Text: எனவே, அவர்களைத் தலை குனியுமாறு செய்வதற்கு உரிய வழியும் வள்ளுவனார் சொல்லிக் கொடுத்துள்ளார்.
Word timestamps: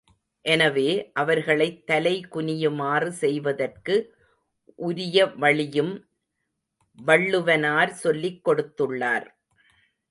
எனவே, 0.45 1.11
அவர்களைத் 1.13 1.87
தலை 1.87 2.25
குனியுமாறு 2.31 3.07
செய்வதற்கு 3.07 3.95
உரிய 4.79 5.25
வழியும் 5.35 5.93
வள்ளுவனார் 7.05 7.87
சொல்லிக் 7.87 8.41
கொடுத்துள்ளார். 8.47 9.27